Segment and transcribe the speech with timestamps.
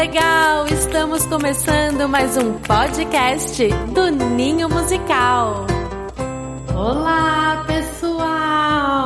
[0.00, 0.66] legal!
[0.66, 5.66] Estamos começando mais um podcast do Ninho Musical.
[6.74, 9.04] Olá, pessoal!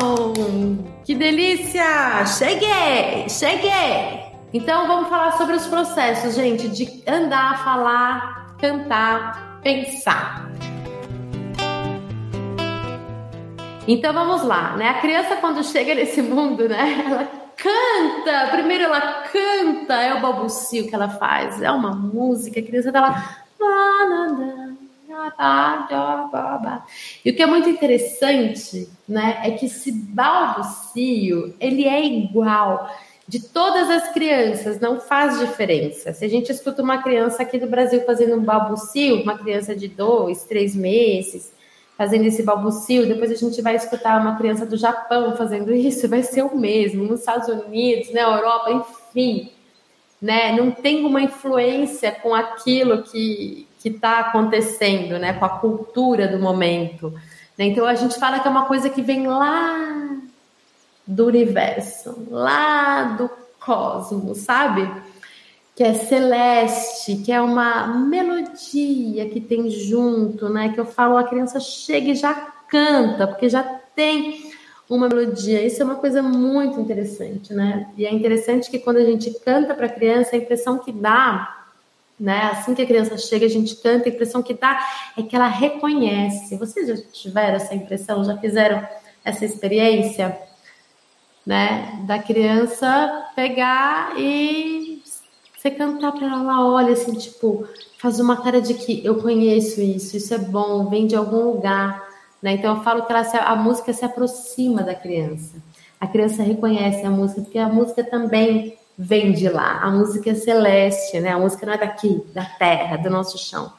[1.05, 2.25] Que delícia!
[2.27, 3.29] Cheguei!
[3.29, 4.21] Cheguei!
[4.53, 10.49] Então vamos falar sobre os processos, gente, de andar, falar, cantar, pensar.
[13.89, 14.91] Então vamos lá, né?
[14.91, 17.05] A criança quando chega nesse mundo, né?
[17.05, 18.51] Ela canta.
[18.51, 23.01] Primeiro ela canta, é o balbucio que ela faz, é uma música, a criança tá
[23.01, 23.37] lá.
[27.25, 32.91] E o que é muito interessante, né, é que esse balbucio, ele é igual
[33.27, 36.13] de todas as crianças, não faz diferença.
[36.13, 39.89] Se a gente escuta uma criança aqui do Brasil fazendo um balbucio, uma criança de
[39.89, 41.53] dois, três meses,
[41.97, 46.23] fazendo esse balbucio, depois a gente vai escutar uma criança do Japão fazendo isso, vai
[46.23, 49.51] ser o mesmo, nos Estados Unidos, na Europa, enfim,
[50.21, 50.53] né?
[50.53, 55.35] Não tem uma influência com aquilo que que está acontecendo, né?
[55.35, 57.13] Com a cultura do momento.
[57.59, 57.67] Né?
[57.67, 60.09] Então a gente fala que é uma coisa que vem lá
[61.07, 64.91] do universo, lá do cosmos, sabe?
[65.75, 70.73] Que é celeste, que é uma melodia que tem junto, né?
[70.73, 72.33] Que eu falo, a criança chega e já
[72.69, 74.53] canta, porque já tem
[74.89, 75.65] uma melodia.
[75.67, 77.91] Isso é uma coisa muito interessante, né?
[77.97, 81.65] E é interessante que quando a gente canta para a criança, a impressão que dá,
[82.21, 82.51] né?
[82.53, 84.79] Assim que a criança chega, a gente canta, a impressão que dá
[85.19, 86.57] é que ela reconhece.
[86.57, 88.23] Vocês já tiveram essa impressão?
[88.23, 88.87] Já fizeram
[89.25, 90.39] essa experiência?
[91.47, 94.94] Né, da criança pegar e
[95.65, 100.15] você cantar para ela, olha assim, tipo, faz uma cara de que eu conheço isso,
[100.15, 102.07] isso é bom, vem de algum lugar,
[102.43, 102.53] né?
[102.53, 105.57] Então eu falo que ela, a música se aproxima da criança.
[105.99, 109.81] A criança reconhece a música, porque a música também vem de lá.
[109.81, 111.31] A música é celeste, né?
[111.31, 113.73] A música não é daqui, da terra, do nosso chão.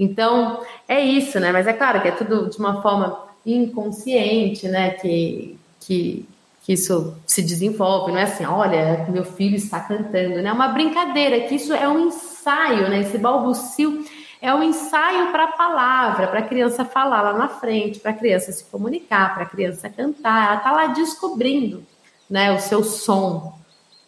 [0.00, 1.52] Então, é isso, né?
[1.52, 4.92] Mas é claro que é tudo de uma forma inconsciente, né?
[4.92, 6.26] Que, que
[6.62, 10.50] que isso se desenvolve, não é assim, olha, meu filho está cantando, né?
[10.50, 13.00] É uma brincadeira, que isso é um ensaio, né?
[13.00, 14.04] Esse balbucio
[14.40, 18.14] é um ensaio para a palavra, para a criança falar lá na frente, para a
[18.14, 21.84] criança se comunicar, para a criança cantar, ela está lá descobrindo,
[22.30, 23.58] né, o seu som.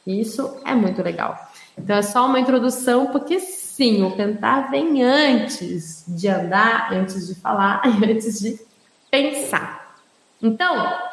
[0.06, 1.36] Isso é muito legal.
[1.76, 7.34] Então é só uma introdução, porque sim, o cantar vem antes de andar, antes de
[7.34, 8.60] falar, antes de
[9.10, 9.96] pensar.
[10.40, 11.09] Então,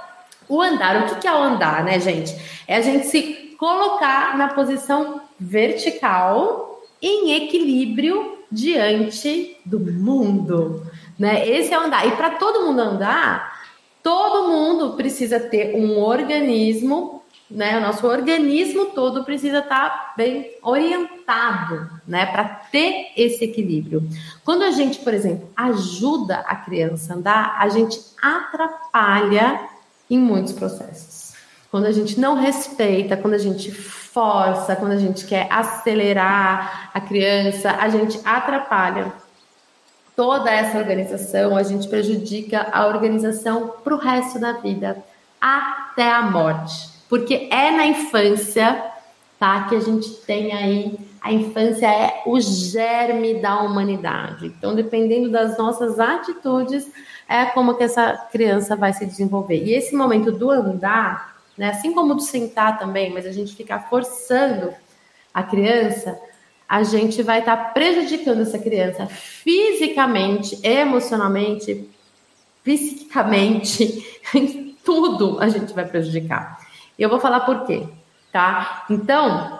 [0.49, 2.35] o andar, o que é o andar, né, gente?
[2.67, 10.85] É a gente se colocar na posição vertical em equilíbrio diante do mundo,
[11.19, 11.47] né?
[11.47, 12.07] Esse é o andar.
[12.07, 13.61] E para todo mundo andar,
[14.01, 17.77] todo mundo precisa ter um organismo, né?
[17.77, 22.25] O nosso organismo todo precisa estar tá bem orientado, né?
[22.25, 24.07] Para ter esse equilíbrio.
[24.45, 29.76] Quando a gente, por exemplo, ajuda a criança a andar, a gente atrapalha
[30.09, 31.33] em muitos processos.
[31.69, 36.99] Quando a gente não respeita, quando a gente força, quando a gente quer acelerar a
[36.99, 39.11] criança, a gente atrapalha
[40.15, 44.97] toda essa organização, a gente prejudica a organização para o resto da vida,
[45.39, 46.89] até a morte.
[47.07, 48.83] Porque é na infância
[49.39, 54.47] tá, que a gente tem aí, a infância é o germe da humanidade.
[54.47, 56.89] Então, dependendo das nossas atitudes,
[57.27, 59.63] é como que essa criança vai se desenvolver.
[59.63, 63.89] E esse momento do andar, né, assim como do sentar também, mas a gente ficar
[63.89, 64.73] forçando
[65.33, 66.19] a criança,
[66.67, 71.89] a gente vai estar tá prejudicando essa criança fisicamente, emocionalmente,
[72.63, 76.59] psiquicamente, em tudo a gente vai prejudicar.
[76.97, 77.87] E eu vou falar por quê,
[78.31, 78.85] tá?
[78.89, 79.59] Então,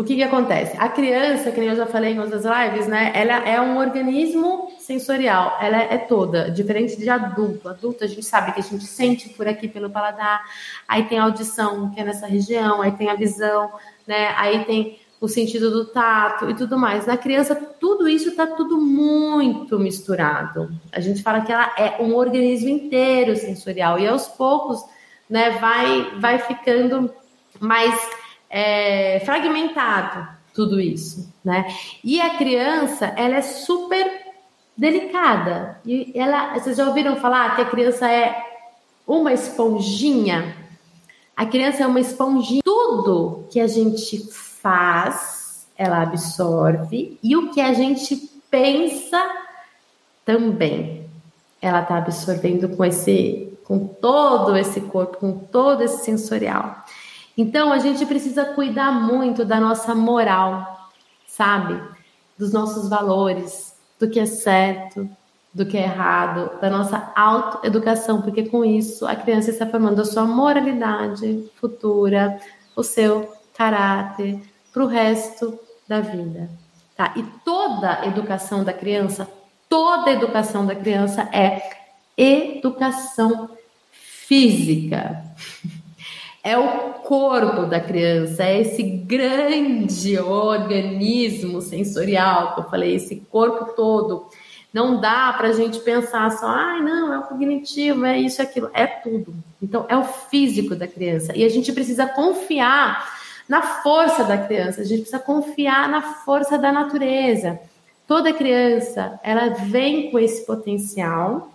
[0.00, 0.74] o que que acontece?
[0.78, 3.12] A criança, que eu já falei em outras lives, né?
[3.14, 7.68] Ela é um organismo sensorial, ela é toda, diferente de adulto.
[7.68, 10.42] Adulto, a gente sabe que a gente sente por aqui pelo paladar,
[10.88, 13.70] aí tem a audição, que é nessa região, aí tem a visão,
[14.06, 14.32] né?
[14.38, 17.04] Aí tem o sentido do tato e tudo mais.
[17.04, 20.72] Na criança, tudo isso está tudo muito misturado.
[20.90, 24.82] A gente fala que ela é um organismo inteiro sensorial e aos poucos,
[25.28, 27.12] né, vai, vai ficando
[27.60, 27.94] mais
[28.50, 31.66] é, fragmentado tudo isso, né?
[32.02, 34.10] E a criança, ela é super
[34.76, 35.80] delicada.
[35.86, 38.44] E ela, vocês já ouviram falar que a criança é
[39.06, 40.56] uma esponjinha?
[41.36, 42.62] A criança é uma esponjinha.
[42.64, 48.16] Tudo que a gente faz, ela absorve, e o que a gente
[48.50, 49.22] pensa
[50.24, 51.08] também.
[51.62, 56.84] Ela está absorvendo com esse, com todo esse corpo, com todo esse sensorial.
[57.40, 60.90] Então, a gente precisa cuidar muito da nossa moral,
[61.26, 61.82] sabe?
[62.36, 65.08] Dos nossos valores, do que é certo,
[65.50, 70.04] do que é errado, da nossa autoeducação, porque com isso a criança está formando a
[70.04, 72.38] sua moralidade futura,
[72.76, 74.38] o seu caráter
[74.70, 75.58] para o resto
[75.88, 76.50] da vida.
[76.94, 77.14] Tá?
[77.16, 79.26] E toda educação da criança,
[79.66, 81.62] toda educação da criança é
[82.18, 83.48] educação
[83.90, 85.24] física.
[86.42, 93.74] É o corpo da criança, é esse grande organismo sensorial que eu falei, esse corpo
[93.74, 94.26] todo.
[94.72, 98.40] Não dá para a gente pensar só, ai, ah, não, é o cognitivo, é isso,
[98.40, 98.70] é aquilo.
[98.72, 99.34] É tudo.
[99.60, 101.36] Então, é o físico da criança.
[101.36, 106.56] E a gente precisa confiar na força da criança, a gente precisa confiar na força
[106.56, 107.58] da natureza.
[108.06, 111.52] Toda criança, ela vem com esse potencial,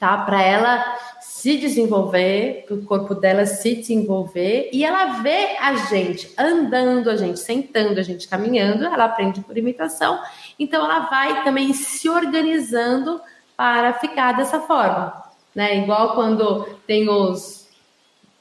[0.00, 0.16] tá?
[0.18, 0.96] Para ela
[1.38, 7.38] se desenvolver, o corpo dela se desenvolver, e ela vê a gente andando, a gente
[7.38, 10.18] sentando, a gente caminhando, ela aprende por imitação,
[10.58, 13.20] então ela vai também se organizando
[13.56, 15.14] para ficar dessa forma,
[15.54, 15.78] né?
[15.78, 17.68] Igual quando tem os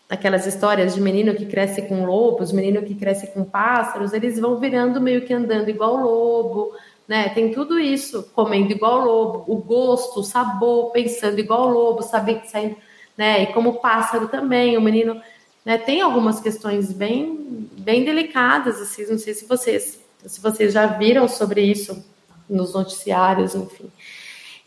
[0.10, 4.58] aquelas histórias de menino que cresce com lobos, menino que cresce com pássaros, eles vão
[4.58, 6.74] virando meio que andando igual lobo,
[7.08, 7.30] né?
[7.30, 12.76] Tem tudo isso, comendo igual lobo, o gosto, o sabor, pensando igual lobo, sabendo saindo,
[13.18, 13.44] né?
[13.44, 15.20] E como pássaro também, o menino,
[15.66, 15.78] né?
[15.78, 21.28] Tem algumas questões bem, bem delicadas, assim, não sei se vocês, se vocês já viram
[21.28, 22.06] sobre isso
[22.50, 23.92] nos noticiários, enfim.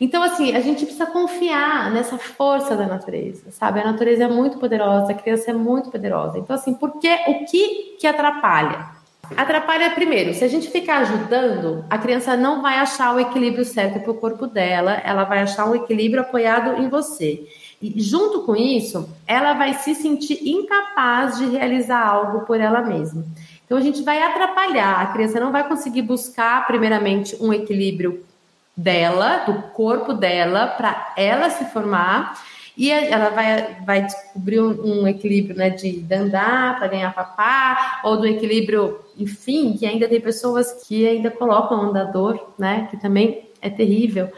[0.00, 3.80] Então, assim, a gente precisa confiar nessa força da natureza, sabe?
[3.80, 6.38] A natureza é muito poderosa, a criança é muito poderosa.
[6.38, 8.98] Então, assim, por que, o que que atrapalha?
[9.36, 14.00] Atrapalha, primeiro, se a gente ficar ajudando, a criança não vai achar o equilíbrio certo
[14.00, 17.46] para o corpo dela, ela vai achar um equilíbrio apoiado em você.
[17.80, 23.24] E junto com isso, ela vai se sentir incapaz de realizar algo por ela mesma.
[23.64, 28.24] Então a gente vai atrapalhar, a criança não vai conseguir buscar, primeiramente, um equilíbrio
[28.76, 32.36] dela, do corpo dela, para ela se formar
[32.76, 38.16] e ela vai, vai descobrir um, um equilíbrio né, de andar para ganhar papá, ou
[38.16, 43.68] do equilíbrio, enfim, que ainda tem pessoas que ainda colocam andador, né, que também é
[43.68, 44.32] terrível.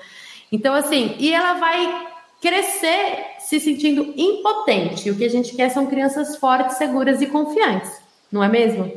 [0.51, 2.07] Então, assim, e ela vai
[2.41, 5.11] crescer se sentindo impotente.
[5.11, 8.01] O que a gente quer são crianças fortes, seguras e confiantes,
[8.31, 8.91] não é mesmo?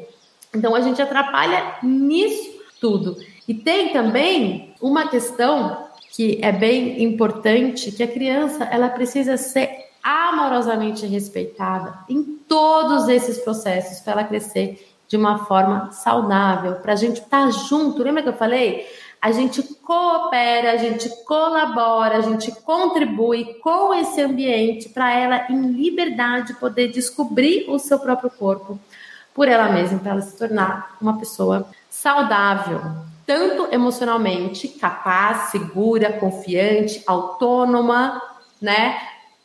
[0.53, 3.17] Então, a gente atrapalha nisso tudo.
[3.45, 9.69] E tem também uma questão que é bem importante, que a criança ela precisa ser
[10.01, 16.95] amorosamente respeitada em todos esses processos para ela crescer de uma forma saudável, para a
[16.95, 18.01] gente estar tá junto.
[18.01, 18.87] Lembra que eu falei?
[19.25, 25.71] A gente coopera, a gente colabora, a gente contribui com esse ambiente para ela, em
[25.71, 28.79] liberdade, poder descobrir o seu próprio corpo
[29.33, 32.79] por ela mesma, para ela se tornar uma pessoa saudável,
[33.25, 38.21] tanto emocionalmente, capaz, segura, confiante, autônoma,
[38.61, 38.95] né?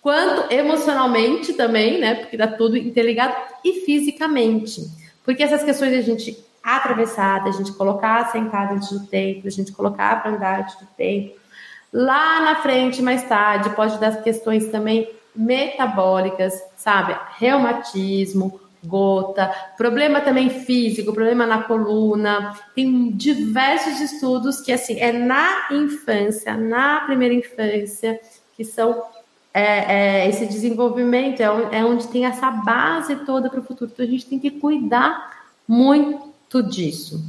[0.03, 2.17] Quanto emocionalmente também, né?
[2.17, 3.35] Porque dá tudo interligado
[3.65, 4.83] e fisicamente.
[5.25, 9.73] Porque essas questões a gente atravessar, a gente colocar sentada antes do tempo, a gente
[9.73, 11.39] colocar para andar antes do tempo.
[11.93, 17.17] Lá na frente, mais tarde, pode dar questões também metabólicas, sabe?
[17.39, 22.57] Reumatismo, gota, problema também físico, problema na coluna.
[22.75, 28.21] Tem diversos estudos que, assim, é na infância, na primeira infância,
[28.57, 29.03] que são
[29.53, 33.91] é, é, esse desenvolvimento, é é onde tem essa base toda para o futuro.
[33.93, 36.30] Então, a gente tem que cuidar muito
[36.63, 37.23] disso.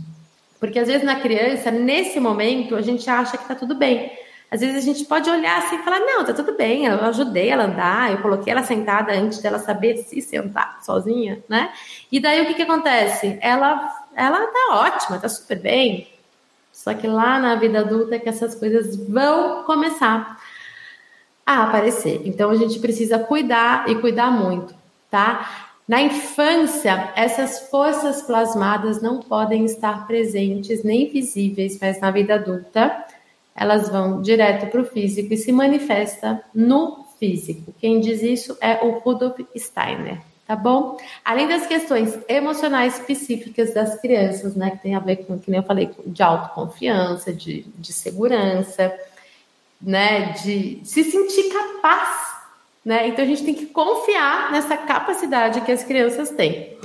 [0.60, 4.12] Porque, às vezes, na criança, nesse momento, a gente acha que está tudo bem.
[4.52, 7.48] Às vezes a gente pode olhar assim e falar: não, tá tudo bem, eu ajudei
[7.48, 11.72] ela a andar, eu coloquei ela sentada antes dela saber se sentar sozinha, né?
[12.12, 13.40] E daí o que, que acontece?
[13.42, 16.10] Ela, ela tá ótima, tá super bem.
[16.74, 20.38] Só que lá na vida adulta é que essas coisas vão começar
[21.46, 22.22] a aparecer.
[22.26, 24.76] Então a gente precisa cuidar e cuidar muito,
[25.10, 25.71] tá?
[25.92, 33.06] Na infância, essas forças plasmadas não podem estar presentes nem visíveis, mas na vida adulta
[33.54, 37.76] elas vão direto para o físico e se manifesta no físico.
[37.78, 40.96] Quem diz isso é o Rudolf Steiner, tá bom?
[41.26, 45.60] Além das questões emocionais específicas das crianças, né, que tem a ver com, que nem
[45.60, 48.98] eu falei, de autoconfiança, de, de segurança,
[49.82, 52.31] né, de se sentir capaz,
[52.84, 53.08] né?
[53.08, 56.78] Então a gente tem que confiar nessa capacidade que as crianças têm.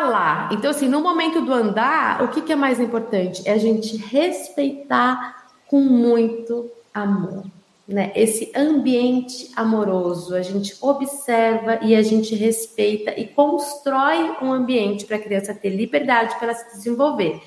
[0.00, 0.50] falar.
[0.52, 3.42] Então, assim, no momento do andar, o que, que é mais importante?
[3.44, 7.44] É a gente respeitar com muito amor.
[7.88, 15.04] né, esse ambiente amoroso, a gente observa e a gente respeita e constrói um ambiente
[15.04, 17.40] para a criança ter liberdade para se desenvolver.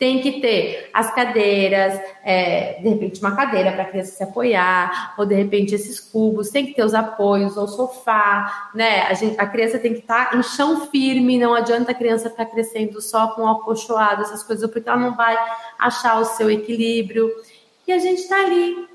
[0.00, 5.14] Tem que ter as cadeiras, é, de repente uma cadeira para a criança se apoiar,
[5.16, 9.02] ou de repente esses cubos, tem que ter os apoios, ou sofá, né?
[9.02, 12.30] A, gente, a criança tem que estar tá em chão firme, não adianta a criança
[12.30, 15.38] ficar crescendo só com acolchoado, essas coisas, porque ela não vai
[15.78, 17.30] achar o seu equilíbrio.
[17.86, 18.88] E a gente está ali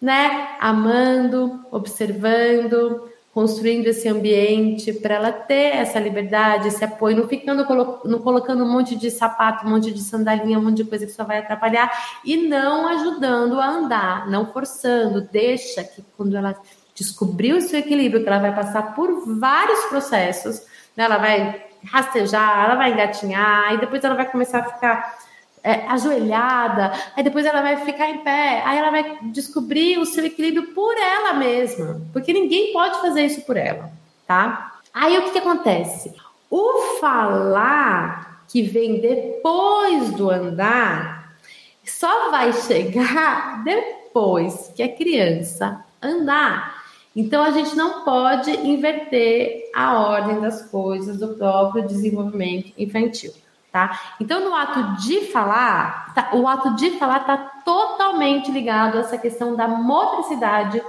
[0.00, 0.56] né?
[0.60, 3.07] Amando, observando,
[3.38, 7.64] construindo esse ambiente para ela ter essa liberdade, esse apoio, não ficando
[8.04, 11.12] não colocando um monte de sapato, um monte de sandalinha, um monte de coisa que
[11.12, 11.88] só vai atrapalhar
[12.24, 16.60] e não ajudando a andar, não forçando, deixa que quando ela
[16.96, 20.66] descobrir o seu equilíbrio, que ela vai passar por vários processos,
[20.96, 21.04] né?
[21.04, 25.16] ela vai rastejar, ela vai engatinhar, e depois ela vai começar a ficar
[25.62, 30.24] é, ajoelhada, aí depois ela vai ficar em pé, aí ela vai descobrir o seu
[30.24, 33.90] equilíbrio por ela mesma, porque ninguém pode fazer isso por ela,
[34.26, 34.78] tá?
[34.92, 36.14] Aí o que, que acontece?
[36.50, 41.36] O falar que vem depois do andar
[41.84, 46.78] só vai chegar depois que a criança andar.
[47.14, 53.32] Então a gente não pode inverter a ordem das coisas do próprio desenvolvimento infantil
[53.72, 53.98] tá?
[54.20, 59.18] Então, no ato de falar, tá, o ato de falar está totalmente ligado a essa
[59.18, 60.82] questão da motricidade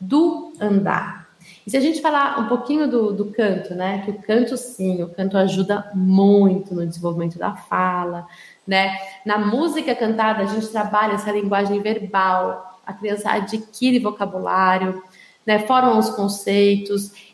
[0.00, 1.24] do andar.
[1.66, 4.02] E se a gente falar um pouquinho do, do canto, né?
[4.04, 8.26] Que o canto, sim, o canto ajuda muito no desenvolvimento da fala,
[8.66, 8.96] né?
[9.24, 15.02] Na música cantada, a gente trabalha essa linguagem verbal, a criança adquire vocabulário,
[15.46, 15.58] né?
[15.60, 17.33] Formam os conceitos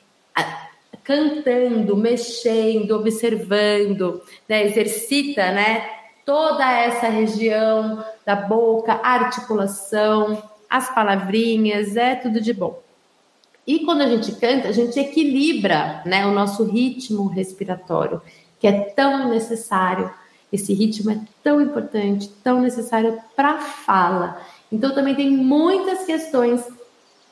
[1.10, 4.64] cantando, mexendo, observando, né?
[4.64, 5.90] exercita, né?
[6.24, 12.80] Toda essa região da boca, articulação, as palavrinhas, é tudo de bom.
[13.66, 18.22] E quando a gente canta, a gente equilibra, né, o nosso ritmo respiratório,
[18.60, 20.12] que é tão necessário.
[20.52, 24.40] Esse ritmo é tão importante, tão necessário para a fala.
[24.70, 26.64] Então também tem muitas questões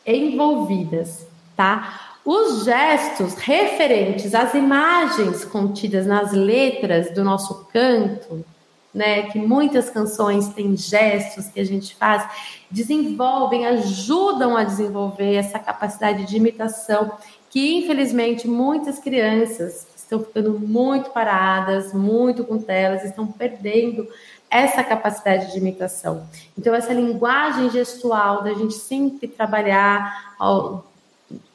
[0.05, 1.25] envolvidas,
[1.57, 2.18] tá?
[2.31, 8.45] Os gestos referentes às imagens contidas nas letras do nosso canto,
[8.93, 12.29] né, que muitas canções têm gestos que a gente faz,
[12.71, 17.13] desenvolvem, ajudam a desenvolver essa capacidade de imitação
[17.49, 24.07] que infelizmente muitas crianças estão ficando muito paradas, muito com telas, estão perdendo
[24.51, 26.29] essa capacidade de imitação.
[26.59, 30.35] Então essa linguagem gestual da gente sempre trabalhar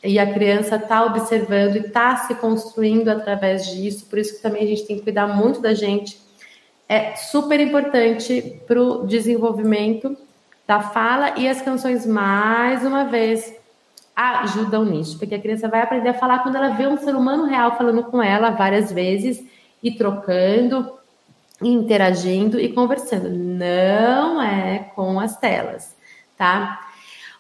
[0.04, 4.64] e a criança está observando e está se construindo através disso, por isso que também
[4.64, 6.22] a gente tem que cuidar muito da gente.
[6.88, 10.16] É super importante para o desenvolvimento
[10.68, 13.56] da fala e as canções, mais uma vez,
[14.16, 17.46] ajudam nisso, porque a criança vai aprender a falar quando ela vê um ser humano
[17.46, 19.44] real falando com ela várias vezes
[19.82, 20.94] e trocando,
[21.62, 23.30] interagindo e conversando.
[23.30, 25.96] Não é com as telas,
[26.38, 26.93] tá?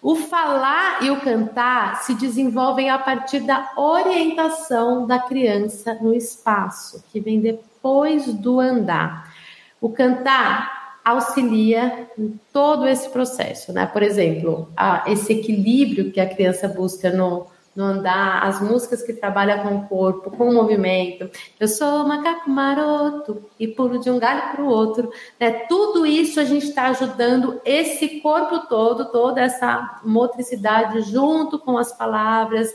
[0.04, 7.02] O falar e o cantar se desenvolvem a partir da orientação da criança no espaço,
[7.10, 9.34] que vem depois do andar.
[9.80, 13.86] O cantar auxilia em todo esse processo, né?
[13.86, 14.68] Por exemplo,
[15.08, 19.88] esse equilíbrio que a criança busca no, no andar, as músicas que trabalham com o
[19.88, 21.30] corpo, com o movimento.
[21.60, 25.12] Eu sou macaco maroto e pulo de um galho para o outro.
[25.40, 25.52] Né?
[25.68, 31.92] Tudo isso a gente está ajudando esse corpo todo, toda essa motricidade junto com as
[31.92, 32.72] palavras,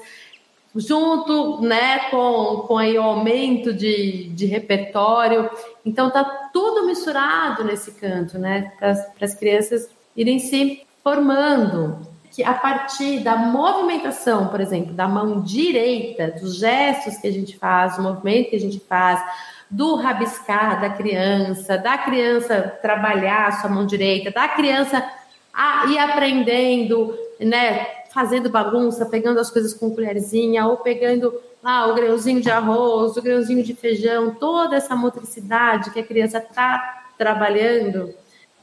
[0.75, 5.49] junto né, com, com aí o aumento de, de repertório.
[5.85, 8.73] Então tá tudo misturado nesse canto, né?
[8.79, 12.08] Para as crianças irem se formando
[12.39, 17.59] que a partir da movimentação, por exemplo, da mão direita, dos gestos que a gente
[17.59, 19.21] faz, o movimento que a gente faz,
[19.69, 25.05] do rabiscar da criança, da criança trabalhar a sua mão direita, da criança
[25.53, 31.95] a ir aprendendo, né, fazendo bagunça, pegando as coisas com colherzinha ou pegando lá o
[31.97, 38.15] grãozinho de arroz, o grãozinho de feijão, toda essa motricidade que a criança está trabalhando,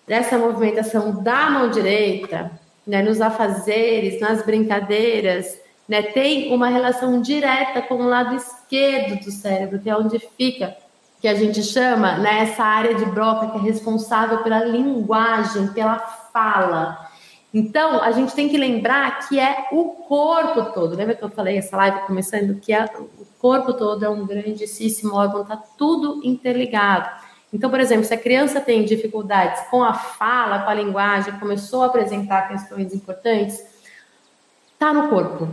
[0.08, 7.82] dessa movimentação da mão direita, né, nos afazeres, nas brincadeiras, né, tem uma relação direta
[7.82, 10.76] com o lado esquerdo do cérebro, que é onde fica,
[11.22, 15.98] que a gente chama, né, essa área de Broca que é responsável pela linguagem, pela
[16.00, 17.10] fala.
[17.54, 20.96] Então, a gente tem que lembrar que é o corpo todo.
[20.96, 25.16] Lembra que eu falei essa live começando que é, o corpo todo é um grandíssimo
[25.16, 27.10] órgão, está tudo interligado.
[27.54, 31.84] Então, por exemplo, se a criança tem dificuldades com a fala, com a linguagem, começou
[31.84, 33.64] a apresentar questões importantes,
[34.78, 35.48] Tá no corpo.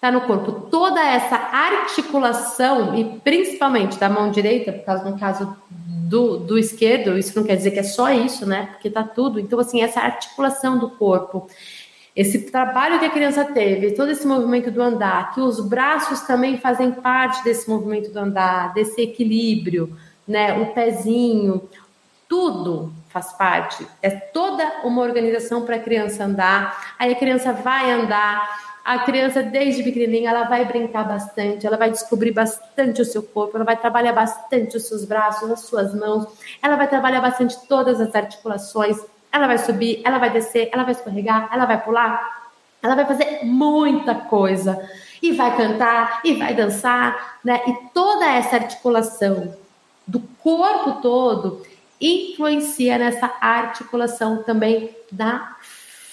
[0.00, 0.52] Tá no corpo.
[0.70, 7.18] Toda essa articulação, e principalmente da mão direita, por causa no caso do, do esquerdo,
[7.18, 8.70] isso não quer dizer que é só isso, né?
[8.72, 9.38] Porque tá tudo.
[9.38, 11.46] Então, assim, essa articulação do corpo,
[12.16, 16.58] esse trabalho que a criança teve, todo esse movimento do andar, que os braços também
[16.58, 19.96] fazem parte desse movimento do andar, desse equilíbrio,
[20.30, 20.60] né?
[20.60, 21.68] O pezinho,
[22.28, 23.84] tudo faz parte.
[24.00, 26.94] É toda uma organização para a criança andar.
[26.96, 28.70] Aí a criança vai andar.
[28.84, 33.56] A criança, desde pequenininha, ela vai brincar bastante, ela vai descobrir bastante o seu corpo,
[33.56, 36.26] ela vai trabalhar bastante os seus braços, as suas mãos,
[36.62, 38.96] ela vai trabalhar bastante todas as articulações,
[39.30, 42.48] ela vai subir, ela vai descer, ela vai escorregar, ela vai pular,
[42.82, 44.88] ela vai fazer muita coisa.
[45.22, 47.60] E vai cantar, e vai dançar, né?
[47.66, 49.54] E toda essa articulação
[50.10, 51.62] do corpo todo
[52.00, 55.56] influencia nessa articulação também da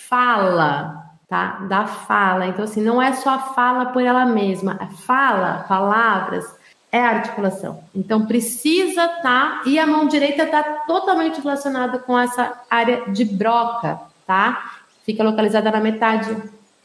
[0.08, 1.66] fala, tá?
[1.68, 2.46] Da fala.
[2.48, 4.78] Então, assim, não é só a fala por ela mesma.
[4.80, 6.46] A fala, palavras,
[6.92, 7.84] é articulação.
[7.96, 9.22] Então, precisa estar.
[9.22, 14.76] Tá, e a mão direita está totalmente relacionada com essa área de broca, tá?
[15.04, 16.36] Fica localizada na metade,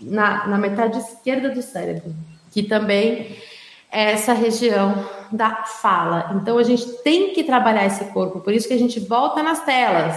[0.00, 2.14] na, na metade esquerda do cérebro,
[2.52, 3.51] que também é
[3.92, 6.32] essa região da fala.
[6.34, 9.60] Então a gente tem que trabalhar esse corpo, por isso que a gente volta nas
[9.64, 10.16] telas.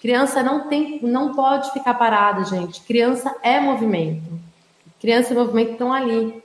[0.00, 2.80] Criança não tem, não pode ficar parada, gente.
[2.82, 4.38] Criança é movimento.
[5.00, 6.40] Criança e movimento estão ali.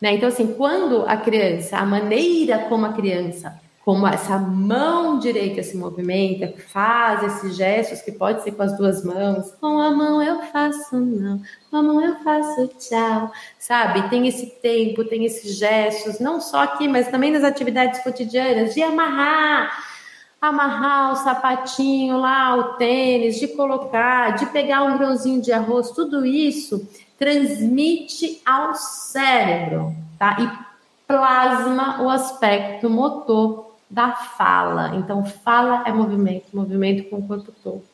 [0.00, 0.14] Né?
[0.14, 5.76] Então, assim, quando a criança, a maneira como a criança como essa mão direita se
[5.76, 9.52] movimenta, faz esses gestos que pode ser com as duas mãos.
[9.60, 11.40] Com a mão eu faço não,
[11.70, 14.10] com a mão eu faço tchau, sabe?
[14.10, 18.82] Tem esse tempo, tem esses gestos, não só aqui, mas também nas atividades cotidianas de
[18.82, 19.70] amarrar,
[20.42, 26.26] amarrar o sapatinho lá, o tênis, de colocar, de pegar um grãozinho de arroz, tudo
[26.26, 30.36] isso transmite ao cérebro, tá?
[30.40, 30.66] E
[31.06, 34.96] plasma o aspecto motor da fala.
[34.96, 37.84] Então, fala é movimento, movimento com o corpo todo.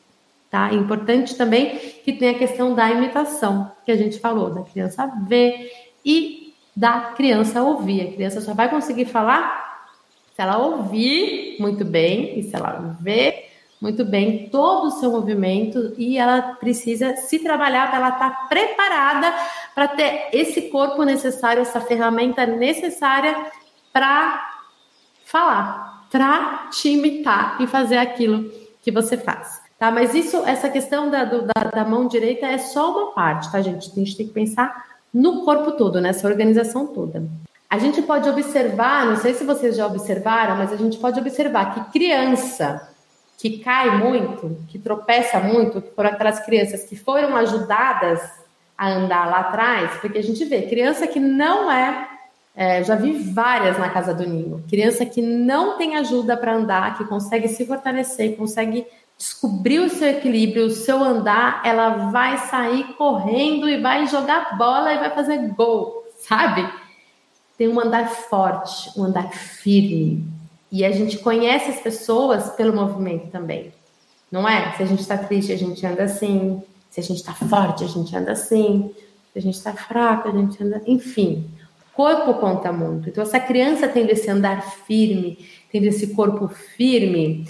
[0.49, 0.69] Tá?
[0.71, 5.11] É importante também que tenha a questão da imitação, que a gente falou, da criança
[5.27, 5.71] ver
[6.05, 8.01] e da criança ouvir.
[8.01, 9.63] A criança só vai conseguir falar
[10.35, 13.51] se ela ouvir muito bem e se ela ver
[13.83, 18.47] muito bem todo o seu movimento e ela precisa se trabalhar para ela estar tá
[18.47, 19.33] preparada
[19.75, 23.35] para ter esse corpo necessário, essa ferramenta necessária
[23.91, 24.52] para
[25.33, 28.51] falar, para te imitar e fazer aquilo
[28.83, 29.59] que você faz.
[29.79, 29.89] Tá?
[29.89, 33.59] Mas isso, essa questão da, do, da, da mão direita é só uma parte, tá,
[33.59, 33.89] gente?
[33.89, 37.23] A gente tem que pensar no corpo todo, nessa organização toda.
[37.67, 41.73] A gente pode observar, não sei se vocês já observaram, mas a gente pode observar
[41.73, 42.87] que criança
[43.39, 48.21] que cai muito, que tropeça muito, por aquelas crianças que foram ajudadas
[48.77, 52.12] a andar lá atrás, porque a gente vê criança que não é
[52.55, 54.63] é, já vi várias na casa do Ninho.
[54.69, 58.85] Criança que não tem ajuda para andar, que consegue se fortalecer, consegue
[59.17, 64.93] descobrir o seu equilíbrio, o seu andar, ela vai sair correndo e vai jogar bola
[64.93, 66.67] e vai fazer gol, sabe?
[67.57, 70.27] Tem um andar forte, um andar firme.
[70.71, 73.71] E a gente conhece as pessoas pelo movimento também.
[74.31, 74.73] Não é?
[74.75, 76.61] Se a gente está triste, a gente anda assim.
[76.89, 78.91] Se a gente está forte, a gente anda assim.
[79.31, 80.81] Se a gente está fraco, a gente anda.
[80.87, 81.47] Enfim,
[81.93, 83.09] corpo conta muito.
[83.09, 87.47] Então, essa criança tendo esse andar firme, tendo esse corpo firme,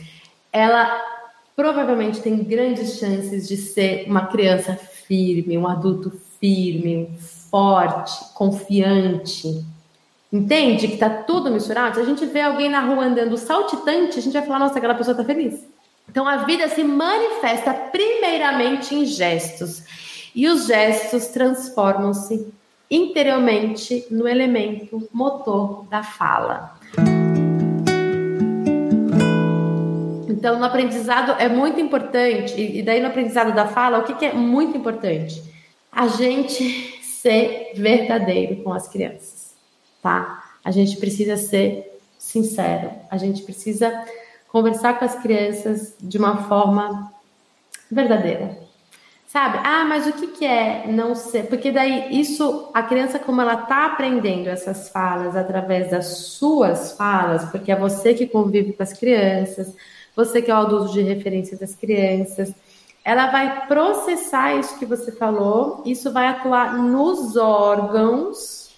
[0.52, 1.02] ela
[1.56, 7.18] provavelmente tem grandes chances de ser uma criança firme, um adulto firme,
[7.50, 9.66] forte, confiante.
[10.32, 11.96] Entende que tá tudo misturado?
[11.96, 14.96] Se a gente vê alguém na rua andando saltitante, a gente vai falar, nossa, aquela
[14.96, 15.64] pessoa tá feliz.
[16.10, 19.84] Então a vida se manifesta primeiramente em gestos.
[20.36, 22.52] E os gestos transformam-se
[22.94, 26.78] interiormente no elemento motor da fala.
[30.30, 34.26] Então, no aprendizado é muito importante, e daí no aprendizado da fala, o que, que
[34.26, 35.42] é muito importante?
[35.92, 39.56] A gente ser verdadeiro com as crianças,
[40.02, 40.44] tá?
[40.64, 44.06] A gente precisa ser sincero, a gente precisa
[44.50, 47.12] conversar com as crianças de uma forma
[47.90, 48.63] verdadeira,
[49.34, 49.58] Sabe?
[49.64, 51.48] Ah, mas o que, que é não ser?
[51.48, 57.44] Porque daí isso, a criança, como ela tá aprendendo essas falas através das suas falas,
[57.46, 59.76] porque é você que convive com as crianças,
[60.16, 62.54] você que é o adulto de referência das crianças,
[63.04, 68.70] ela vai processar isso que você falou, isso vai atuar nos órgãos,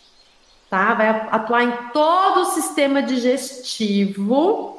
[0.70, 0.94] tá?
[0.94, 4.75] Vai atuar em todo o sistema digestivo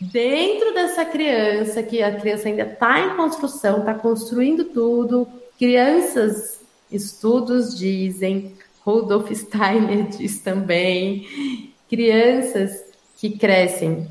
[0.00, 5.26] dentro dessa criança, que a criança ainda está em construção, está construindo tudo,
[5.58, 12.84] crianças estudos dizem, Rudolf Steiner diz também, crianças
[13.16, 14.08] que crescem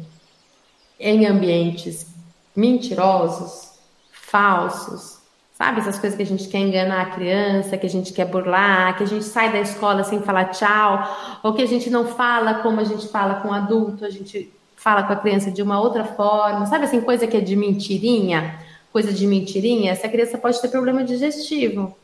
[1.00, 2.08] em ambientes
[2.56, 3.74] mentirosos,
[4.12, 5.20] falsos,
[5.54, 5.80] sabe?
[5.80, 9.04] Essas coisas que a gente quer enganar a criança, que a gente quer burlar, que
[9.04, 12.80] a gente sai da escola sem falar tchau, ou que a gente não fala como
[12.80, 14.52] a gente fala com adulto, a gente
[14.86, 18.60] fala com a criança de uma outra forma, sabe assim, coisa que é de mentirinha,
[18.94, 21.98] coisa de mentirinha, essa criança pode ter problema digestivo,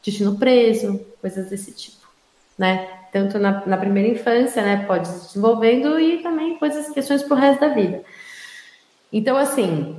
[0.00, 2.04] intestino preso, coisas desse tipo,
[2.58, 2.88] né?
[3.12, 7.38] Tanto na, na primeira infância, né, pode se desenvolvendo e também coisas, questões para o
[7.38, 8.02] resto da vida.
[9.12, 9.96] Então, assim,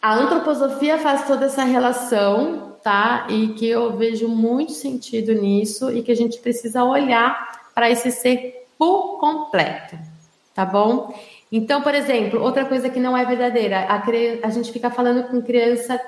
[0.00, 3.26] a antroposofia faz toda essa relação, tá?
[3.28, 8.12] E que eu vejo muito sentido nisso e que a gente precisa olhar para esse
[8.12, 9.98] ser por completo,
[10.56, 11.14] tá bom?
[11.52, 14.02] Então, por exemplo, outra coisa que não é verdadeira, a,
[14.42, 16.00] a gente fica falando com criança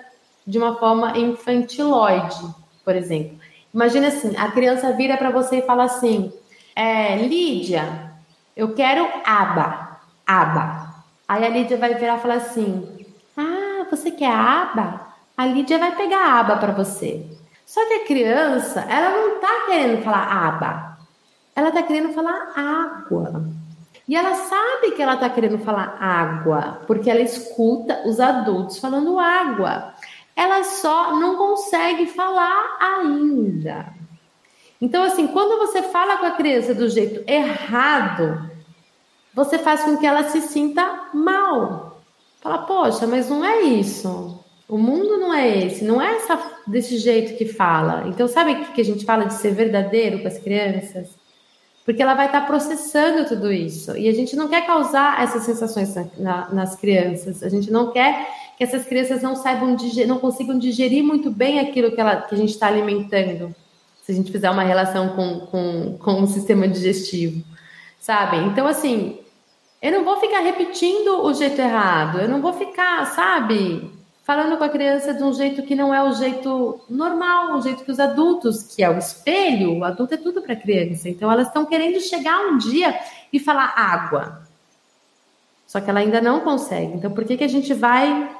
[0.47, 2.41] de uma forma infantiloide,
[2.83, 3.39] por exemplo.
[3.73, 6.33] Imagina assim, a criança vira para você e fala assim,
[6.75, 8.11] é, Lídia,
[8.57, 10.95] eu quero aba, aba.
[11.29, 13.07] Aí a Lídia vai virar e falar assim,
[13.37, 15.09] ah, você quer aba?
[15.37, 17.25] A Lídia vai pegar a aba para você.
[17.67, 20.99] Só que a criança, ela não está querendo falar aba,
[21.55, 23.58] ela está querendo falar água.
[24.09, 29.19] E ela sabe que ela está querendo falar água, porque ela escuta os adultos falando
[29.19, 29.93] água.
[30.35, 33.93] Ela só não consegue falar ainda.
[34.81, 38.51] Então, assim, quando você fala com a criança do jeito errado,
[39.35, 42.01] você faz com que ela se sinta mal.
[42.41, 44.43] Fala, poxa, mas não é isso.
[44.67, 48.05] O mundo não é esse, não é essa, desse jeito que fala.
[48.07, 51.11] Então, sabe o que a gente fala de ser verdadeiro com as crianças?
[51.89, 53.97] Porque ela vai estar processando tudo isso.
[53.97, 57.43] E a gente não quer causar essas sensações na, nas crianças.
[57.43, 61.59] A gente não quer que essas crianças não saibam digerir, não consigam digerir muito bem
[61.59, 63.57] aquilo que, ela, que a gente está alimentando.
[64.03, 67.43] Se a gente fizer uma relação com, com, com o sistema digestivo,
[67.99, 68.37] sabe?
[68.37, 69.21] Então, assim,
[69.81, 72.21] eu não vou ficar repetindo o jeito errado.
[72.21, 73.91] Eu não vou ficar, sabe?
[74.29, 77.83] Falando com a criança de um jeito que não é o jeito normal, o jeito
[77.83, 81.09] que os adultos, que é o espelho, o adulto é tudo para a criança.
[81.09, 82.95] Então elas estão querendo chegar um dia
[83.33, 84.43] e falar água.
[85.67, 86.93] Só que ela ainda não consegue.
[86.93, 88.31] Então por que, que a gente vai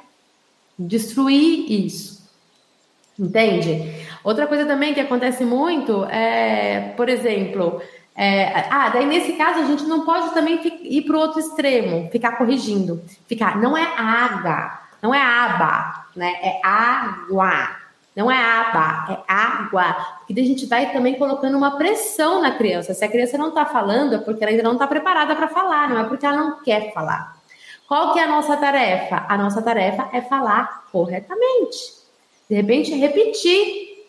[0.77, 2.23] destruir isso?
[3.17, 3.91] Entende?
[4.23, 7.81] Outra coisa também que acontece muito é, por exemplo,
[8.15, 12.11] é, ah, daí nesse caso a gente não pode também ir para o outro extremo,
[12.11, 16.35] ficar corrigindo, ficar, não é água, não é aba, né?
[16.41, 17.77] É água.
[18.15, 19.95] Não é aba, é água.
[20.27, 22.93] Porque a gente vai também colocando uma pressão na criança.
[22.93, 25.89] Se a criança não está falando, é porque ela ainda não está preparada para falar,
[25.89, 27.37] não é porque ela não quer falar.
[27.87, 29.25] Qual que é a nossa tarefa?
[29.27, 31.77] A nossa tarefa é falar corretamente.
[32.49, 34.05] De repente, repetir.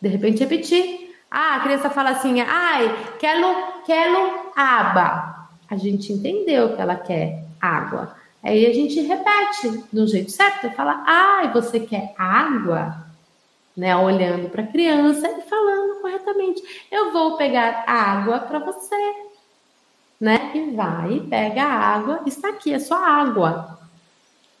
[0.00, 1.16] De repente, repetir.
[1.30, 5.48] Ah, a criança fala assim, ai, quero, quero aba.
[5.70, 8.14] A gente entendeu que ela quer água.
[8.42, 13.06] Aí a gente repete do jeito certo, fala, ah, você quer água?
[13.74, 16.62] Né, olhando para a criança e falando corretamente.
[16.90, 19.14] Eu vou pegar água para você.
[20.20, 20.50] Né?
[20.54, 23.78] E vai, pega a água, está aqui, é só água.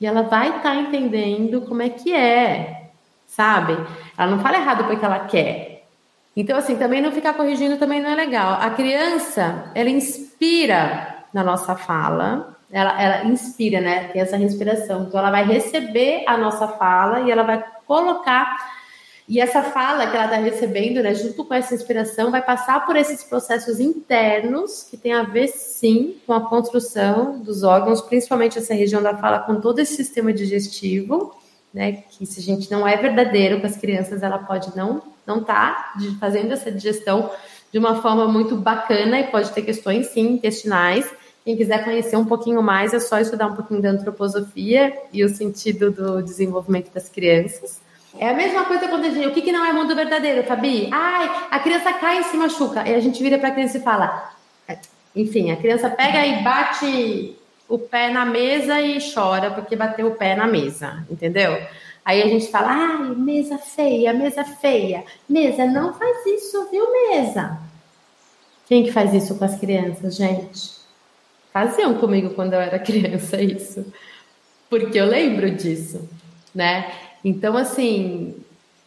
[0.00, 2.90] E ela vai estar tá entendendo como é que é,
[3.26, 3.74] sabe?
[4.16, 5.72] Ela não fala errado porque ela quer.
[6.34, 8.54] Então, assim, também não ficar corrigindo também não é legal.
[8.60, 14.08] A criança, ela inspira na nossa fala, ela, ela inspira, né?
[14.08, 15.04] Tem essa respiração.
[15.04, 18.56] Então, ela vai receber a nossa fala e ela vai colocar.
[19.28, 22.96] E essa fala que ela está recebendo, né, junto com essa inspiração, vai passar por
[22.96, 28.74] esses processos internos que tem a ver, sim, com a construção dos órgãos, principalmente essa
[28.74, 31.36] região da fala, com todo esse sistema digestivo,
[31.72, 31.92] né?
[32.10, 35.94] Que se a gente não é verdadeiro com as crianças, ela pode não não tá
[36.18, 37.30] fazendo essa digestão
[37.70, 41.08] de uma forma muito bacana e pode ter questões, sim, intestinais
[41.44, 45.28] quem quiser conhecer um pouquinho mais, é só estudar um pouquinho da antroposofia e o
[45.28, 47.80] sentido do desenvolvimento das crianças.
[48.18, 49.26] É a mesma coisa quando a gente.
[49.26, 50.88] O que, que não é mundo verdadeiro, Fabi?
[50.92, 52.86] Ai, a criança cai e se machuca.
[52.88, 54.32] E a gente vira para a criança e fala.
[55.16, 57.36] Enfim, a criança pega e bate
[57.68, 61.58] o pé na mesa e chora porque bateu o pé na mesa, entendeu?
[62.04, 65.04] Aí a gente fala, ai, mesa feia, mesa feia.
[65.28, 67.58] Mesa, não faz isso, viu, mesa?
[68.66, 70.81] Quem que faz isso com as crianças, gente?
[71.52, 73.84] Faziam comigo quando eu era criança isso.
[74.70, 76.08] Porque eu lembro disso,
[76.54, 76.92] né?
[77.24, 78.34] Então, assim,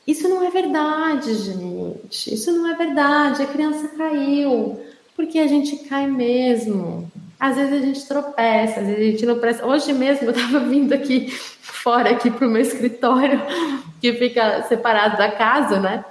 [0.07, 2.33] isso não é verdade, gente.
[2.33, 3.41] Isso não é verdade.
[3.41, 4.79] A criança caiu.
[5.15, 7.11] Porque a gente cai mesmo.
[7.39, 9.65] Às vezes a gente tropeça, às vezes a gente não presta.
[9.65, 11.29] Hoje mesmo eu estava vindo aqui
[11.61, 13.41] fora aqui para o meu escritório,
[14.01, 16.05] que fica separado da casa, né?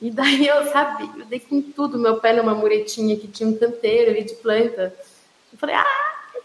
[0.00, 3.56] E daí eu, sabe, eu dei com tudo, meu pé numa muretinha que tinha um
[3.56, 4.94] canteiro ali de planta.
[5.56, 6.40] Eu falei, ah,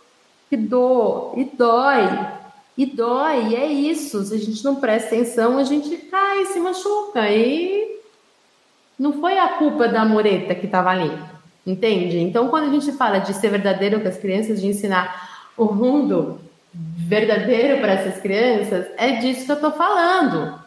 [0.50, 2.28] que dor, e dói,
[2.78, 4.24] e dói, e é isso.
[4.24, 7.30] Se a gente não presta atenção, a gente cai, se machuca.
[7.30, 8.00] E
[8.98, 11.12] não foi a culpa da mureta que estava ali,
[11.68, 12.20] entende?
[12.20, 16.40] Então, quando a gente fala de ser verdadeiro com as crianças, de ensinar o mundo
[16.74, 20.62] verdadeiro para essas crianças, é disso que eu estou falando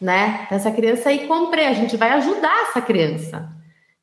[0.00, 0.46] né?
[0.50, 3.48] Essa criança aí comprei, a gente vai ajudar essa criança.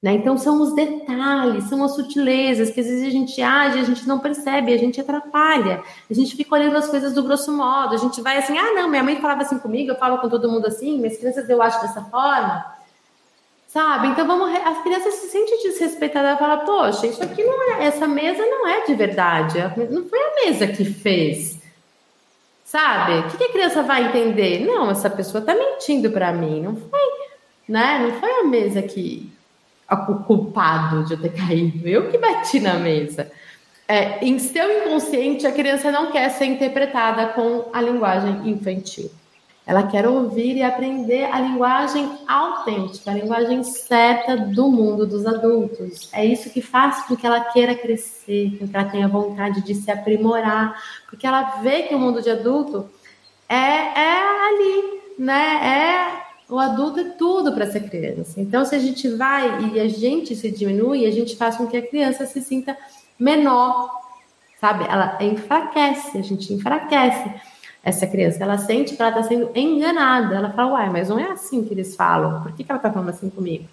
[0.05, 0.13] Né?
[0.13, 4.07] Então são os detalhes, são as sutilezas que às vezes a gente age, a gente
[4.07, 5.81] não percebe, a gente atrapalha.
[6.07, 8.87] A gente fica olhando as coisas do grosso modo, a gente vai assim, ah, não,
[8.87, 11.81] minha mãe falava assim comigo, eu falo com todo mundo assim, minhas crianças eu acho
[11.81, 12.63] dessa forma.
[13.67, 14.09] Sabe?
[14.09, 18.45] Então vamos, as crianças se sentem desrespeitadas, fala, poxa, isso aqui não é, essa mesa
[18.45, 19.57] não é de verdade,
[19.89, 21.59] não foi a mesa que fez.
[22.63, 23.21] Sabe?
[23.21, 24.67] O que, a criança vai entender?
[24.67, 26.61] Não, essa pessoa está mentindo para mim.
[26.61, 27.09] Não foi,
[27.67, 28.07] né?
[28.07, 29.33] Não foi a mesa que
[29.89, 31.87] o culpado de eu ter caído.
[31.87, 33.31] Eu que bati na mesa.
[33.87, 39.11] É, em seu inconsciente, a criança não quer ser interpretada com a linguagem infantil.
[39.67, 46.09] Ela quer ouvir e aprender a linguagem autêntica, a linguagem certa do mundo dos adultos.
[46.13, 49.73] É isso que faz com que ela queira crescer, com que ela tenha vontade de
[49.73, 52.87] se aprimorar, porque ela vê que o mundo de adulto
[53.49, 55.59] é, é ali, né?
[55.63, 58.39] É o adulto é tudo para essa criança.
[58.39, 61.77] Então, se a gente vai e a gente se diminui, a gente faz com que
[61.77, 62.77] a criança se sinta
[63.19, 63.89] menor,
[64.59, 64.85] sabe?
[64.85, 67.33] Ela enfraquece, a gente enfraquece
[67.83, 68.43] essa criança.
[68.43, 70.35] Ela sente que ela está sendo enganada.
[70.35, 72.41] Ela fala, uai, mas não é assim que eles falam.
[72.41, 73.67] Por que, que ela está falando assim comigo?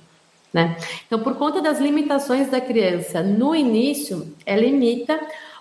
[0.53, 0.77] Né?
[1.07, 5.19] Então, por conta das limitações da criança, no início, ela imita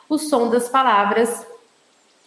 [0.09, 1.45] o som das palavras.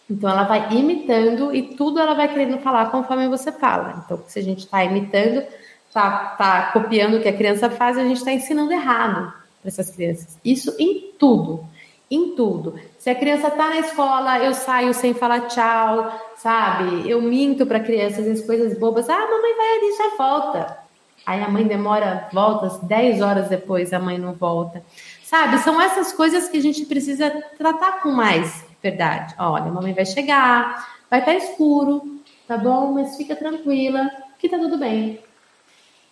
[0.09, 4.03] Então, ela vai imitando e tudo ela vai querendo falar conforme você fala.
[4.05, 5.43] Então, se a gente está imitando,
[5.87, 9.89] está tá copiando o que a criança faz, a gente está ensinando errado para essas
[9.89, 10.37] crianças.
[10.43, 11.67] Isso em tudo
[12.09, 12.75] em tudo.
[12.97, 17.09] Se a criança está na escola, eu saio sem falar tchau, sabe?
[17.09, 19.09] Eu minto para a criança, às vezes coisas bobas.
[19.09, 20.77] Ah, mamãe vai ali, já volta.
[21.25, 24.83] Aí a mãe demora, volta, 10 horas depois a mãe não volta.
[25.23, 25.57] Sabe?
[25.59, 29.33] São essas coisas que a gente precisa tratar com mais verdade.
[29.39, 32.93] Olha, a mamãe vai chegar, vai estar tá escuro, tá bom?
[32.93, 35.19] Mas fica tranquila, que tá tudo bem.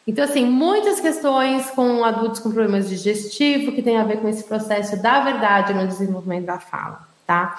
[0.06, 4.44] Então, assim, muitas questões com adultos com problemas digestivos que tem a ver com esse
[4.44, 7.56] processo da verdade no desenvolvimento da fala, tá?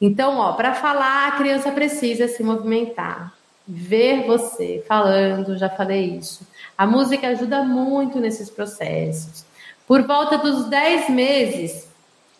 [0.00, 3.32] Então, ó, para falar, a criança precisa se movimentar,
[3.66, 6.46] ver você falando, já falei isso.
[6.76, 9.44] A música ajuda muito nesses processos.
[9.86, 11.88] Por volta dos 10 meses,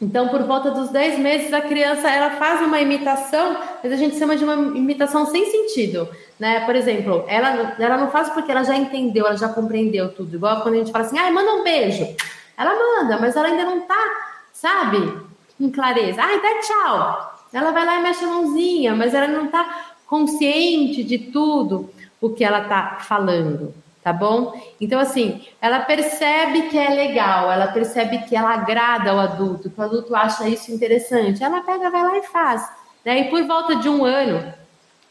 [0.00, 4.18] então, por volta dos 10 meses, a criança ela faz uma imitação, mas a gente
[4.18, 6.06] chama de uma imitação sem sentido.
[6.38, 6.60] Né?
[6.66, 10.36] Por exemplo, ela, ela não faz porque ela já entendeu, ela já compreendeu tudo.
[10.36, 12.06] Igual quando a gente fala assim, ah, manda um beijo.
[12.58, 14.98] Ela manda, mas ela ainda não tá, sabe,
[15.58, 16.22] em clareza.
[16.22, 17.38] Ah, dá tchau.
[17.52, 21.88] Ela vai lá e mexe a mãozinha, mas ela não tá consciente de tudo
[22.20, 23.72] o que ela tá falando
[24.06, 24.52] tá bom?
[24.80, 29.80] Então, assim, ela percebe que é legal, ela percebe que ela agrada ao adulto, que
[29.80, 32.70] o adulto acha isso interessante, ela pega, vai lá e faz.
[33.04, 33.22] Né?
[33.22, 34.54] E por volta de um ano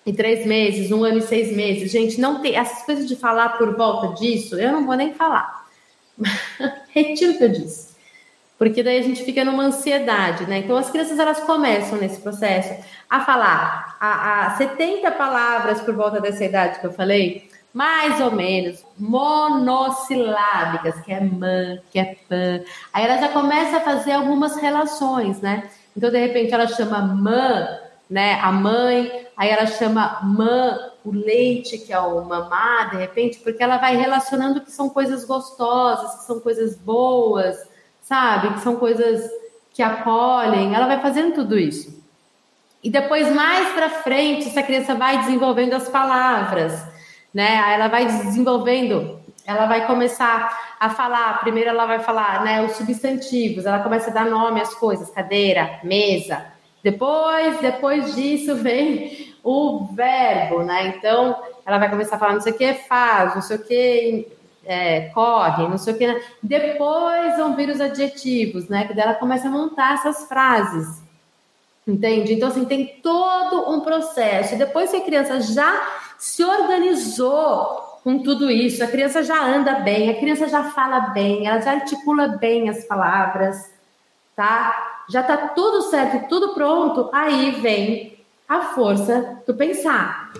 [0.05, 3.57] e três meses, um ano e seis meses, gente, não tem essas coisas de falar
[3.57, 5.65] por volta disso, eu não vou nem falar.
[6.95, 7.95] Retiro o que eu disse.
[8.57, 10.59] Porque daí a gente fica numa ansiedade, né?
[10.59, 16.21] Então as crianças elas começam nesse processo a falar a, a 70 palavras por volta
[16.21, 22.61] dessa idade que eu falei, mais ou menos, monossilábicas, que é mã, que é pan.
[22.93, 25.69] Aí ela já começa a fazer algumas relações, né?
[25.95, 27.67] Então, de repente, ela chama mã,
[28.09, 33.39] né, a mãe, aí ela chama mã, o leite, que é o mamá, de repente,
[33.39, 37.57] porque ela vai relacionando que são coisas gostosas, que são coisas boas,
[38.01, 38.53] sabe?
[38.53, 39.29] Que são coisas
[39.73, 40.73] que acolhem.
[40.73, 42.01] Ela vai fazendo tudo isso.
[42.81, 46.94] E depois, mais para frente, essa criança vai desenvolvendo as palavras
[47.35, 47.57] né?
[47.57, 52.77] Aí ela vai desenvolvendo, ela vai começar a falar, primeiro ela vai falar, né, os
[52.77, 56.45] substantivos, ela começa a dar nome às coisas, cadeira, mesa.
[56.81, 60.95] Depois, depois disso vem o verbo, né?
[60.95, 64.27] Então, ela vai começar a falar não sei o que faz, não sei o que
[64.65, 66.07] é, corre, não sei o que.
[66.07, 66.21] Né?
[66.41, 68.87] Depois vão vir os adjetivos, né?
[68.87, 71.03] Que dela começa a montar essas frases.
[71.85, 72.33] Entende?
[72.33, 74.57] Então, assim, tem todo um processo.
[74.57, 80.09] Depois que a criança já se organizou com tudo isso, a criança já anda bem,
[80.09, 83.71] a criança já fala bem, ela já articula bem as palavras,
[84.35, 85.03] tá?
[85.09, 90.31] Já tá tudo certo, tudo pronto, aí vem a força do pensar.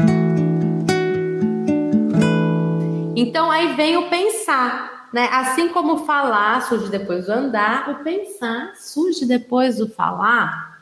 [3.16, 5.28] Então aí vem o pensar, né?
[5.32, 10.75] Assim como falar surge depois do andar, o pensar surge depois do falar.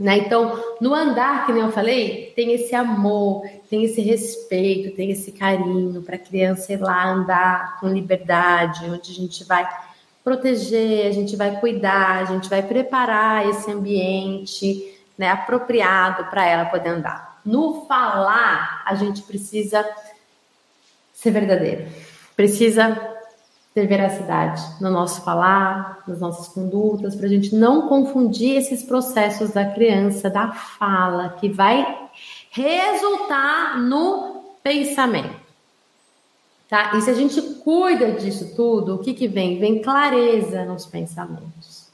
[0.00, 0.16] Né?
[0.16, 5.30] Então, no andar, que nem eu falei, tem esse amor, tem esse respeito, tem esse
[5.30, 9.68] carinho para a criança ir lá andar com liberdade, onde a gente vai
[10.24, 16.64] proteger, a gente vai cuidar, a gente vai preparar esse ambiente né, apropriado para ela
[16.64, 17.38] poder andar.
[17.44, 19.86] No falar, a gente precisa
[21.12, 21.86] ser verdadeiro,
[22.34, 23.09] precisa
[23.74, 29.50] ter veracidade no nosso falar, nas nossas condutas, para a gente não confundir esses processos
[29.50, 32.08] da criança, da fala, que vai
[32.50, 35.50] resultar no pensamento.
[36.68, 36.96] Tá?
[36.96, 39.58] E se a gente cuida disso tudo, o que, que vem?
[39.58, 41.88] Vem clareza nos pensamentos.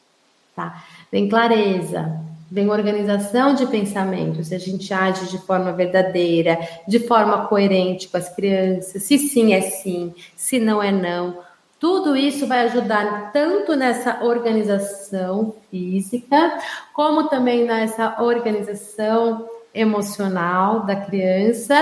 [0.54, 0.84] Tá?
[1.10, 7.46] Vem clareza, vem organização de pensamentos, se a gente age de forma verdadeira, de forma
[7.46, 11.45] coerente com as crianças, se sim é sim, se não é não.
[11.78, 16.58] Tudo isso vai ajudar tanto nessa organização física,
[16.94, 21.76] como também nessa organização emocional da criança,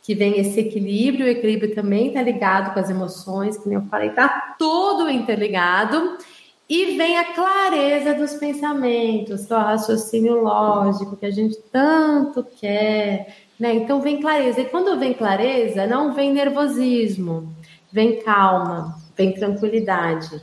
[0.00, 1.26] que vem esse equilíbrio.
[1.26, 6.18] O equilíbrio também está ligado com as emoções, como eu falei, está tudo interligado.
[6.68, 13.34] E vem a clareza dos pensamentos, que o raciocínio lógico que a gente tanto quer.
[13.58, 13.74] Né?
[13.74, 14.60] Então vem clareza.
[14.60, 17.52] E quando vem clareza, não vem nervosismo,
[17.92, 20.40] vem calma, vem tranquilidade,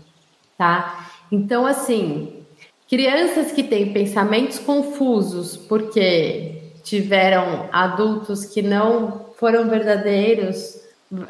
[0.58, 1.10] tá?
[1.32, 2.43] Então, assim,
[2.88, 10.82] crianças que têm pensamentos confusos porque tiveram adultos que não foram verdadeiros,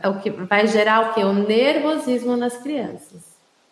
[0.02, 1.24] é o que vai gerar o que?
[1.24, 3.30] O nervosismo nas crianças.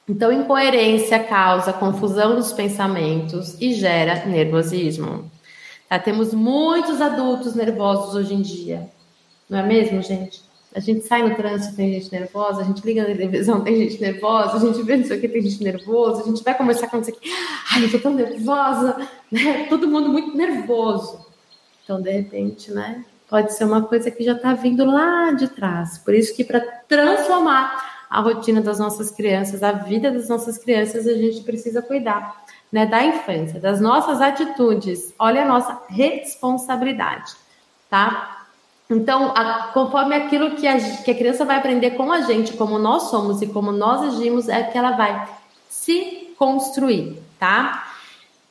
[0.08, 5.30] Então, incoerência causa confusão dos pensamentos e gera nervosismo.
[5.90, 6.00] Tá?
[6.00, 8.90] Temos muitos adultos nervosos hoje em dia,
[9.50, 10.47] não é mesmo, gente?
[10.78, 14.00] A gente sai no trânsito, tem gente nervosa, a gente liga na televisão, tem gente
[14.00, 17.10] nervosa, a gente vê isso aqui, tem gente nervosa, a gente vai conversar com isso
[17.10, 17.32] aqui,
[17.74, 18.96] ai, eu tô tão nervosa,
[19.32, 19.66] né?
[19.70, 21.26] Todo mundo muito nervoso.
[21.84, 23.04] Então, de repente, né?
[23.28, 25.98] Pode ser uma coisa que já está vindo lá de trás.
[25.98, 31.08] Por isso que para transformar a rotina das nossas crianças, a vida das nossas crianças,
[31.08, 35.12] a gente precisa cuidar, né, da infância, das nossas atitudes.
[35.18, 37.32] Olha a nossa responsabilidade,
[37.90, 38.37] tá?
[38.90, 42.80] Então, a, conforme aquilo que a, que a criança vai aprender com a gente, como
[42.80, 45.28] nós somos e como nós agimos, é que ela vai
[45.68, 47.84] se construir, tá?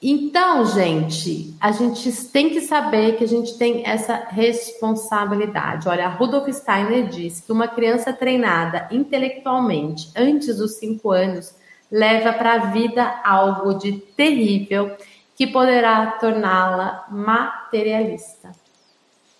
[0.02, 5.88] Então, gente, a gente tem que saber que a gente tem essa responsabilidade.
[5.88, 11.54] Olha, Rudolf Steiner diz que uma criança treinada intelectualmente antes dos cinco anos
[11.90, 14.94] leva para a vida algo de terrível
[15.34, 18.65] que poderá torná-la materialista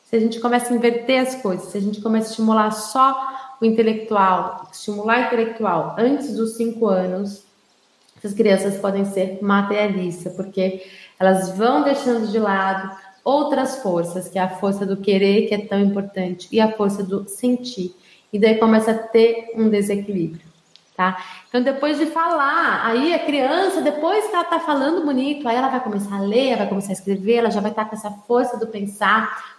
[0.09, 3.57] se a gente começa a inverter as coisas, se a gente começa a estimular só
[3.61, 7.43] o intelectual, estimular o intelectual antes dos cinco anos,
[8.17, 10.87] essas crianças podem ser materialistas, porque
[11.19, 15.67] elas vão deixando de lado outras forças, que é a força do querer, que é
[15.67, 17.93] tão importante, e a força do sentir.
[18.33, 20.47] E daí começa a ter um desequilíbrio,
[20.97, 21.21] tá?
[21.49, 25.69] Então, depois de falar, aí a criança, depois que ela tá falando bonito, aí ela
[25.69, 28.11] vai começar a ler, vai começar a escrever, ela já vai estar tá com essa
[28.11, 29.56] força do pensar,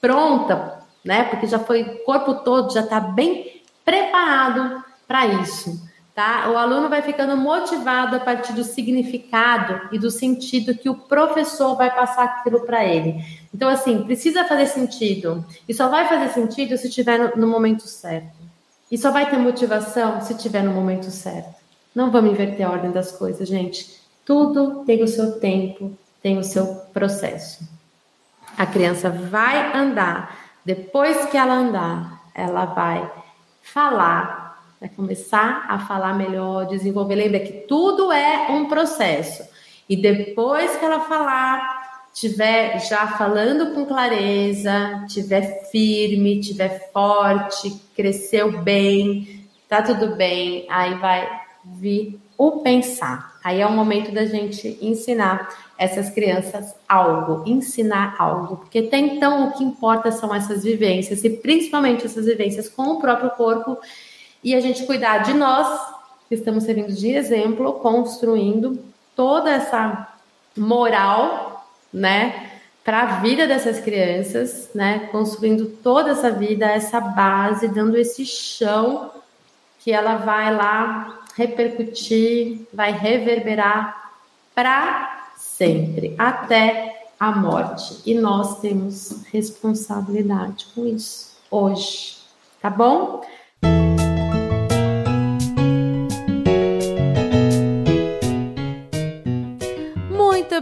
[0.00, 1.24] pronta, né?
[1.24, 5.80] Porque já foi o corpo todo já está bem preparado para isso,
[6.14, 6.50] tá?
[6.50, 11.76] O aluno vai ficando motivado a partir do significado e do sentido que o professor
[11.76, 13.24] vai passar aquilo para ele.
[13.52, 15.44] Então, assim, precisa fazer sentido.
[15.68, 18.38] E só vai fazer sentido se estiver no, no momento certo.
[18.90, 21.54] E só vai ter motivação se estiver no momento certo.
[21.94, 24.00] Não vamos inverter a ordem das coisas, gente.
[24.24, 27.64] Tudo tem o seu tempo, tem o seu processo.
[28.56, 30.36] A criança vai andar.
[30.64, 33.10] Depois que ela andar, ela vai
[33.62, 37.14] falar, vai começar a falar melhor, desenvolver.
[37.14, 39.42] Lembra que tudo é um processo.
[39.88, 48.60] E depois que ela falar, tiver já falando com clareza, tiver firme, tiver forte, cresceu
[48.62, 51.28] bem, tá tudo bem, aí vai
[51.64, 53.29] vir o pensar.
[53.42, 59.48] Aí é o momento da gente ensinar essas crianças algo, ensinar algo, porque até então
[59.48, 63.78] o que importa são essas vivências e principalmente essas vivências com o próprio corpo
[64.44, 65.80] e a gente cuidar de nós,
[66.28, 68.78] que estamos servindo de exemplo, construindo
[69.16, 70.08] toda essa
[70.56, 72.50] moral, né,
[72.84, 79.10] para a vida dessas crianças, né, construindo toda essa vida, essa base, dando esse chão
[79.78, 84.12] que ela vai lá repercutir, vai reverberar
[84.54, 88.00] para sempre, até a morte.
[88.06, 92.18] E nós temos responsabilidade com isso hoje,
[92.60, 93.22] tá bom?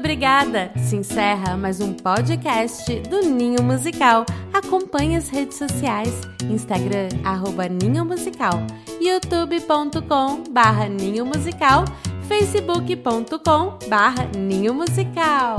[0.09, 0.73] Obrigada!
[0.79, 4.25] Se encerra mais um podcast do Ninho Musical.
[4.55, 8.55] Acompanhe as redes sociais, Instagram, arroba Ninho Musical,
[9.03, 11.85] youtube.com barra Ninho Musical,
[12.27, 15.59] facebook.com barra Ninho Musical.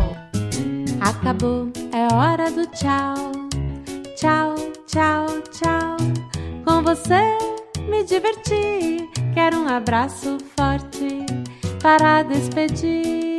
[1.00, 3.32] Acabou, é hora do tchau.
[4.16, 4.56] Tchau,
[4.88, 5.98] tchau, tchau.
[6.66, 7.38] Com você
[7.88, 9.08] me diverti.
[9.36, 11.24] Quero um abraço forte
[11.84, 13.39] para despedir.